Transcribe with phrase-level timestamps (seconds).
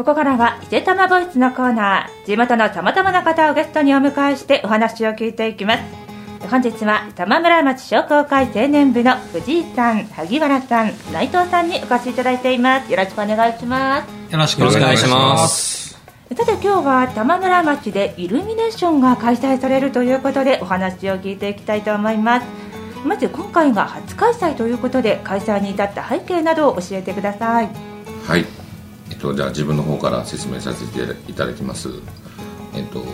[0.00, 5.82] ここからは伊勢玉ボイスのコーナー地元のさまざまな方をゲストにお迎えしてお話を聞いていきます。
[6.48, 12.90] 本日は玉村町商工会青年部の藤井さん萩原さん内藤さんにお越しいただいています。
[12.90, 14.32] よろしくお願いします。
[14.32, 16.00] よろしくお願いします。
[16.34, 22.46] さて今日は玉村町でイルミネーションが開催されるということでお話を聞いていきたいと思います。
[23.04, 27.68] まず今回が初開催ということで開催に至った背景などを教えてください。
[28.26, 28.59] はい
[29.20, 31.88] と、じゃあ自分の方から説明させていただきます。
[32.74, 33.04] えっと、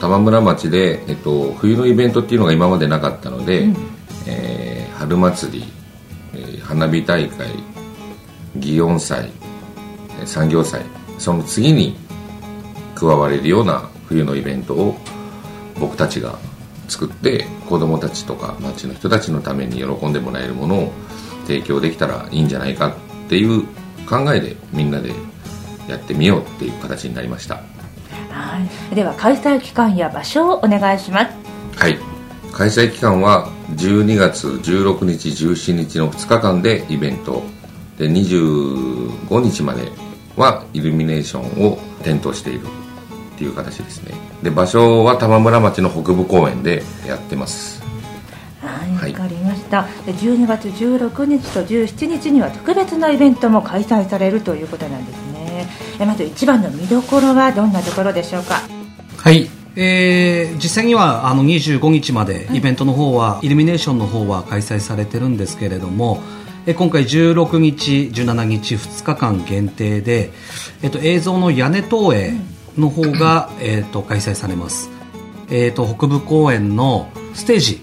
[0.00, 3.76] 玉村町で、えっと、冬のイベントっていうのが今までなかったので、うん、
[4.26, 5.64] えー、春祭り、
[6.34, 7.48] えー、花火大会
[8.58, 9.30] 祇園祭
[10.24, 10.82] 産業祭
[11.18, 11.96] その次に
[12.94, 14.96] 加われるような冬のイベントを
[15.78, 16.38] 僕たちが
[16.88, 20.92] 作って子供たちとか町の人たちのために喜んでもらえるものを
[21.46, 23.64] 提供できたらいいんじゃないかっていう
[24.08, 25.12] 考えでみんなで
[25.88, 27.56] やってみようっていう形になりました。
[28.30, 28.58] は
[28.92, 28.94] い。
[28.94, 31.32] では開催期間や場所をお願いします。
[31.76, 31.98] はい。
[32.52, 37.42] 開催期間は12月16日17日の2日間でイベント。
[37.98, 39.88] で25日まで
[40.36, 42.66] はイルミネーションを点灯している
[43.34, 44.14] っていう形ですね。
[44.42, 47.82] で場所は玉村町の北部公園でやってます。
[48.60, 49.86] はい、わかりました。
[50.06, 55.33] 12月16日と17日には特別なイベントも開催されるということなんですね。
[55.98, 58.60] えまず一番の見どころはどんなところでしょうか？
[59.18, 66.22] はい、えー、実際にはあの25日までイベントの方は、はい、イルミネーションの方は開催されてるんですけれども、
[66.66, 70.30] え今回16日、17日2日間限定で、
[70.82, 72.32] えっと、映像の屋根投影
[72.76, 74.90] の方が、えっと、開催されます。
[75.50, 77.80] えっと、北部公園のステージ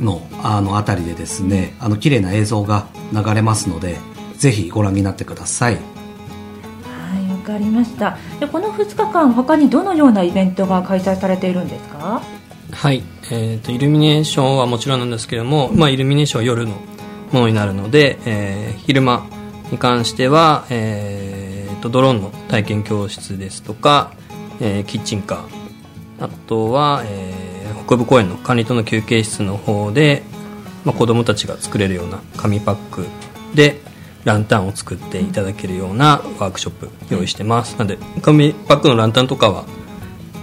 [0.00, 3.98] のあの辺りでですねあの綺麗な映像が流れますので
[4.36, 5.78] ぜひご覧になってください
[7.52, 8.16] かりました。
[8.40, 12.22] でこの2日間他にどのようなイベントが開催されているんですか？
[12.72, 16.76] はい、えーと、イルミネーションはもちろんなんですけれども、まあ、イルミネーションは夜の
[17.30, 19.26] ものになるので、えー、昼間
[19.70, 24.12] に関しては、えーと、ドローンの体験教室ですとか、
[24.60, 26.24] えー、キッチンカー。
[26.24, 27.52] あとは、えー
[27.84, 30.22] 北部公園の管理棟の休憩室の方で、
[30.84, 33.06] まあ、子供たちが作れるような紙パック
[33.54, 33.81] で
[34.24, 39.64] ランタンを作っていただけるようなワークショップ用意してます、なので紙パックのランタンとかは、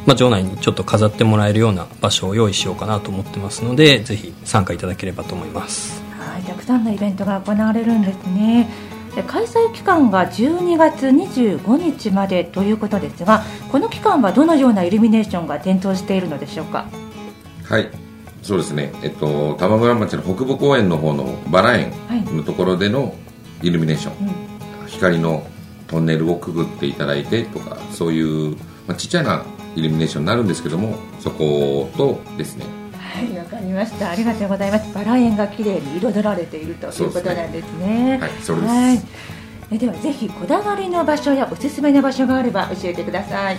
[0.05, 6.01] まあ、場内にちょっと飾ってもらえるような場所を用意しようかなと思ってますのでぜひ参加いただければと思います。
[6.19, 8.69] はいたくさんのイベントが行われるんですね。
[9.27, 16.85] 開催期間が12月25日までということですがこの期間はどのようなイルミネーションが点灯しているのでしょうか？
[17.63, 17.89] はい。
[18.43, 18.93] そうですね。
[19.03, 21.91] えっと玉村町の北部公園の方のバラ園
[22.33, 23.15] のところでの
[23.61, 24.35] イルミネーション、はい
[24.81, 25.47] うん、光の
[25.87, 28.55] トンネルをくぐっていただいてとかそういう、
[28.87, 29.43] まあ、ちっちゃな
[29.75, 32.65] イルミネーションになるんですけどもそことですね。
[32.97, 34.11] はいわかりました。
[34.11, 34.93] ありがとうございます。
[34.93, 39.01] バラ園が綺麗に彩られているということなんですね、はいそうです、はい、
[39.71, 43.57] えではぜひこだわりの場所やおすすめの場所があれば教えてください。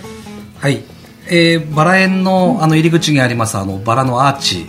[0.57, 0.83] はい。
[1.27, 4.65] えー、バラ園のあの入り口にありますあのバラのアーチ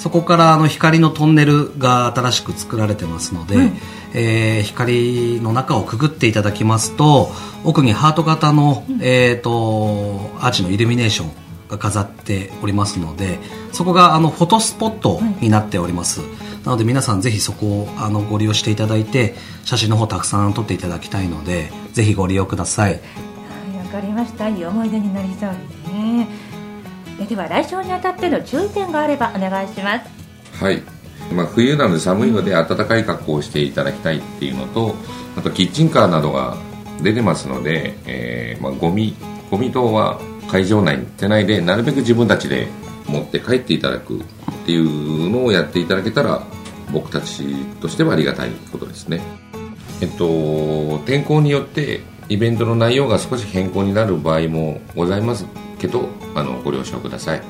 [0.00, 3.76] そこからあの光のトンネルが新しく作られてますので、うん、
[4.14, 7.28] えー、光の中をくぐっていただきますと
[7.64, 11.30] 奥にハート型の、うん、えーと、アーチのイルミネーション
[11.68, 13.38] が飾っておりますので
[13.72, 16.22] そこがあのフォトスポットになっております、
[16.64, 19.34] なので皆さんぜひそこをあのご利用していただいて
[19.64, 23.00] 写真の方たくさん撮っていただきたいのでぜひご利用ください。
[23.90, 24.48] かりました。
[24.48, 25.89] いい思い出になりそうですね
[27.30, 30.10] では来週にあたっての注意点があればお願いします。
[30.60, 30.82] はい。
[31.32, 34.96] まあ、冬なので寒いので暖かい格好をしていただきたいっていうのと
[35.36, 36.56] あとキッチンカーなどが
[37.00, 39.14] 出てますので、えーまあ、ゴミ
[39.48, 40.20] ゴミ等は
[40.50, 42.66] 会場内に捨てないでなるべく自分たちで
[43.06, 44.22] 持って帰っていただくっ
[44.66, 46.42] ていうのをやっていただけたら
[46.92, 47.44] 僕たち
[47.80, 49.22] としてはありがたいことですね。
[50.00, 55.46] えっと天候によってイベントの内容が少し変更になる場合もございます。
[55.80, 57.38] けどあのご了承ください。
[57.38, 57.46] はい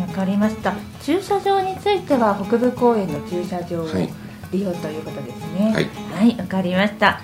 [0.00, 0.74] わかりました。
[1.02, 3.88] 駐車場については北部公園の駐車場を
[4.52, 5.72] 利用ということですね。
[5.74, 5.84] はい。
[5.84, 7.20] わ、はい、かりました。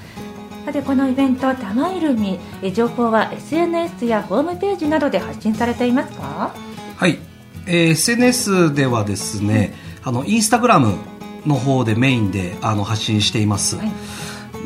[0.65, 2.39] さてこのイベント玉イルミ
[2.75, 6.53] 情報は SNS やホームページなどで発信されていますか？
[6.97, 7.19] はい、
[7.67, 10.97] えー、SNS ではですね、うん、あのインスタグラム
[11.47, 13.93] の方でメインであの発信しています、はい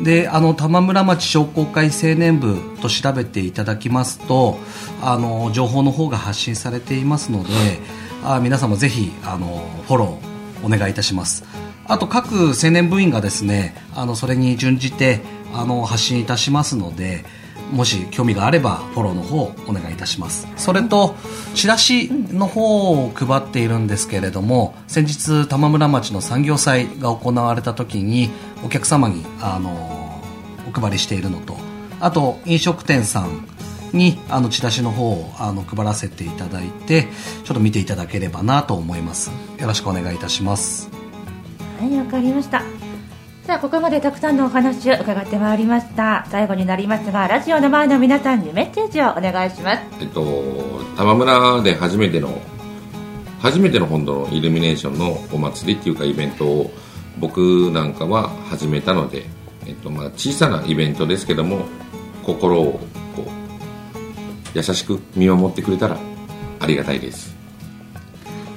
[0.03, 4.57] であの玉村町商工会青年部と調べていただきますと
[5.01, 7.49] あの情報の方が発信されていますので
[8.23, 11.43] あ皆様ぜひあのフォローお願いいたします。
[11.87, 15.21] あと各青年部員がですねあのそれに準じて
[15.53, 17.23] あの発信いたしますので
[17.71, 20.47] もし興味があればフォローの方お願いいたします。
[20.55, 21.15] それと
[21.53, 28.29] チラシの方を配っているんですけれども先日玉村町の産業祭が行われた時に
[28.63, 30.21] お客様にあの
[30.67, 31.57] お配りしているのと
[31.99, 33.47] あと飲食店さん
[33.93, 37.07] にあのチラシの方をあの配らせていただいて
[37.43, 39.31] ちょっと見ていただければなと思います。
[39.59, 40.89] よろしくお願いいたします。
[41.79, 42.74] はいわかりました。
[43.45, 46.25] さあここまでたくさんのお話を伺ってまいりました。
[46.31, 49.83] 最後になりますがラジオの前の皆さんにメッセージをお願いします。
[50.01, 50.23] えっと
[50.97, 52.41] 玉村で初めての
[53.39, 56.71] 初めての本土のイルミネーションのお祭りっていうかイベントを
[57.19, 59.27] 僕なんかは始めたので、
[59.67, 61.65] えっとまあ、小さなイベントですけども
[62.23, 62.79] 心を
[63.15, 63.29] こう
[64.55, 65.99] 優しく見守ってくれたら
[66.59, 67.35] ありがたいです。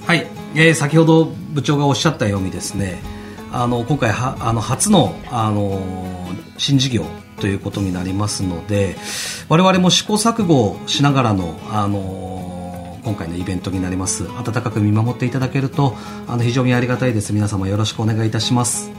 [0.06, 3.18] はい、えー、先ほど部長がおっしゃったようにですね
[3.53, 5.81] あの今回はあの初のあの
[6.56, 7.05] 新事業
[7.41, 8.97] ということになりますので
[9.49, 14.25] 我々も試行錯誤しながらのあの今回のイベントになります。
[14.25, 15.95] 温かく見守っていただけると
[16.27, 17.33] あの非常にありがたいです。
[17.33, 18.91] 皆様よろしくお願いいたします。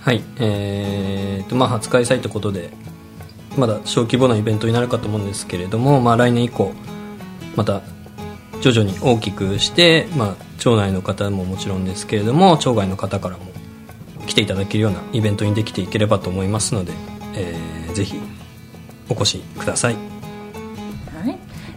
[0.00, 0.22] はい。
[0.38, 2.70] えーとまあ初開催ということで
[3.58, 6.72] まだ小規模なイベントになるかと思うんですけれども、まあ、来年以降
[7.56, 7.82] また
[8.60, 13.44] 徐々に大きくして、まあ、町内の方ももちろんですけれども町外の方からも
[14.26, 16.92] 来ていただけるようなイベントにできていければと思いますので、
[17.34, 18.20] えー、ぜひ
[19.08, 20.00] お越しください、は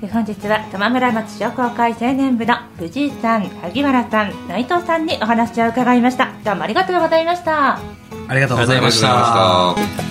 [0.04, 6.33] い、本日は玉村町商工会青年部の藤井さん萩原さん内藤さんにお話を伺いました。
[6.44, 7.80] どうもありがとうございました。
[8.28, 10.10] ありがとうございました